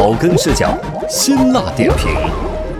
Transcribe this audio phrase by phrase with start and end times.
[0.00, 0.74] 草根视角，
[1.10, 2.06] 辛辣点评，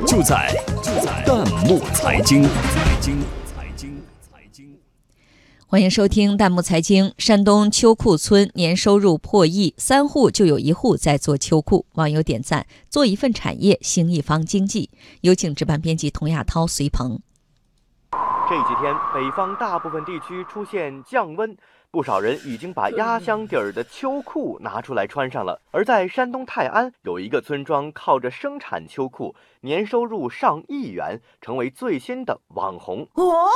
[0.07, 0.51] 就在
[0.83, 2.45] 就在弹幕财经。
[2.45, 4.79] 财经财经财经，
[5.67, 7.13] 欢迎收听弹幕财经。
[7.19, 11.85] 山东秋裤村年收入破亿，三户就有一户在做秋裤。
[11.93, 14.89] 网友点赞：做一份产业，兴一方经济。
[15.21, 17.21] 有请值班编辑童亚涛、隋鹏。
[18.51, 21.57] 这几天，北方大部分地区出现降温，
[21.89, 25.63] 不少人已经把压箱底儿的秋裤拿出来穿上了。
[25.71, 33.07] 而在山东泰安，有一个村庄靠着生产秋裤，年收入上亿元，成为最新的网红。
[33.15, 33.49] 哦，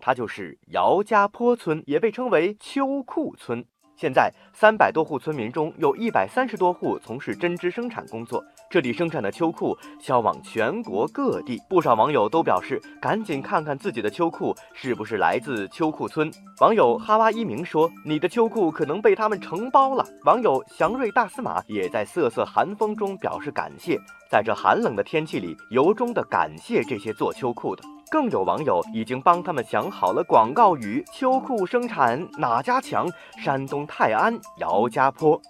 [0.00, 3.62] 它就是姚家坡村，也被称为秋裤村。
[3.96, 11.60] 现在三百多户村民中有一百三十多户从事针织生产工作，这里生产的秋裤销往全国各地。
[11.68, 16.30] 不少网友都表示，赶紧看看自己的秋裤是不是来自秋裤村。
[16.60, 23.96] 网友哈哇一鸣说：“你的秋裤可能被他们承包了。”网友祥瑞大司马也在瑟瑟寒风中表示感谢，
[24.30, 27.82] 在这寒冷的天气里，由衷的感谢这些做秋裤的。
[28.12, 33.08] 更有网友已经帮他们想好了广告语：“秋裤生产哪家强？
[33.38, 35.40] 山东泰安姚家坡。”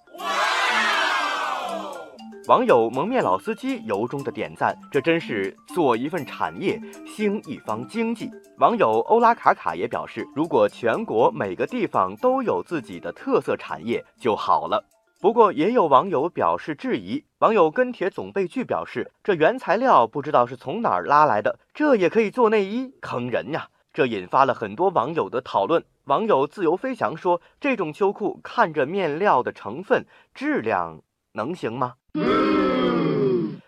[2.47, 14.85] 网友蒙面老司机由衷的点赞：“这真是做一份产业，兴一方经济。”网友欧拉卡卡也表示：“如果全国每个地方都有自己的特色产业就好了。”
[15.23, 17.25] 不过，也有网友表示质疑。
[17.39, 23.69] 网友跟帖总被拒表示，这原材料不知道是从哪儿拉来的，这也可以做内衣，坑人呀！
[23.93, 25.85] 这引发了很多网友的讨论。
[26.07, 31.01] 网友自由飞翔说：“这种秋裤看着面料的成分质量
[31.35, 31.95] 能行吗？”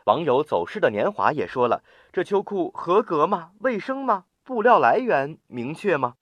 [0.07, 3.51] 网友走失的年华也说了：“这秋裤合格吗？
[3.61, 4.25] 卫生吗？
[4.43, 6.15] 布料来源明确吗？”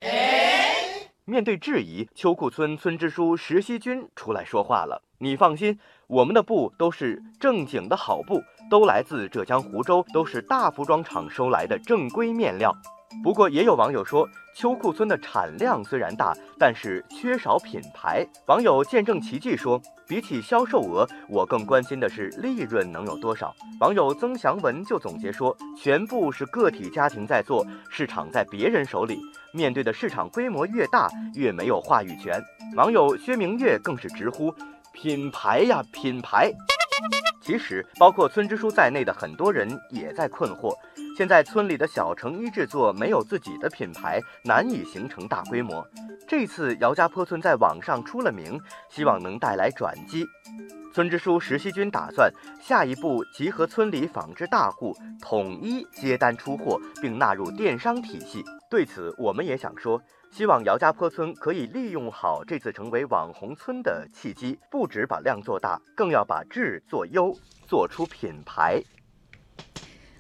[1.25, 5.79] 面对质疑，秋裤村村支书石希军出来说话了：“你放心，
[6.09, 12.77] 我们的布都是正经的好布，都来自浙江湖州，都是大服装厂收来的正规面料。”
[13.23, 18.27] 不过，也有网友说，秋裤村的产量虽然大，但是缺少品牌。
[18.49, 29.21] 网友见证奇迹说：“比起销售额，我更关心的是利润能有多少。”网友曾祥文就总结说：“全部是个体家庭在做，市场在别人手里，
[29.53, 32.43] 面对的市场规模越大，越没有话语权。”
[32.75, 34.53] 网友薛明月更是直呼
[34.93, 36.53] ：“品牌呀，品牌！”
[37.43, 40.73] 其实，包括村支书在内的很多人也在困惑。
[41.17, 45.87] 现在村里的小成衣制作没有自己的品牌，难以形成大规模。
[46.29, 48.59] 这次姚家坡村在网上出了名，
[48.89, 50.25] 希望能带来转机。
[50.95, 52.31] 村支书石希军打算
[52.61, 58.45] 下一步集合村里纺织大户，统一接单出货，并纳入电商体系。
[58.69, 59.99] 对此，我们也想说，
[60.31, 67.35] 希望姚家坡村可以利用好这次成为网红村的契机，不止把量做大，更要把质做优，
[67.67, 68.83] 做出品牌。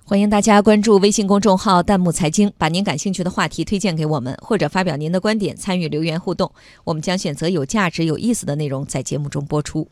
[0.04, 6.50] 欢迎大家关注微信公众号“弹幕财经”，把您感兴趣的话题推荐给我们，或者发表您的观点，参与留言互动。
[6.84, 9.89] 我们将选择有价值、有意思的内容在节目中播出。